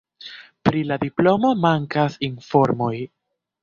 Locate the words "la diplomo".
0.93-1.53